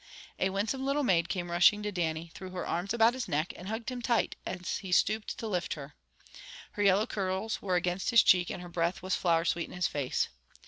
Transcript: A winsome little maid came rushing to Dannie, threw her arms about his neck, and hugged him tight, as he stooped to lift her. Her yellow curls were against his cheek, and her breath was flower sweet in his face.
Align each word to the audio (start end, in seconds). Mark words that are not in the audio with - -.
A 0.39 0.49
winsome 0.49 0.83
little 0.83 1.03
maid 1.03 1.29
came 1.29 1.51
rushing 1.51 1.83
to 1.83 1.91
Dannie, 1.91 2.31
threw 2.33 2.49
her 2.49 2.65
arms 2.65 2.91
about 2.91 3.13
his 3.13 3.27
neck, 3.27 3.53
and 3.55 3.67
hugged 3.67 3.91
him 3.91 4.01
tight, 4.01 4.35
as 4.47 4.77
he 4.79 4.91
stooped 4.91 5.37
to 5.37 5.47
lift 5.47 5.75
her. 5.75 5.93
Her 6.71 6.81
yellow 6.81 7.05
curls 7.05 7.61
were 7.61 7.75
against 7.75 8.09
his 8.09 8.23
cheek, 8.23 8.49
and 8.49 8.63
her 8.63 8.67
breath 8.69 9.03
was 9.03 9.13
flower 9.13 9.45
sweet 9.45 9.69
in 9.69 9.75
his 9.75 9.85
face. 9.85 10.27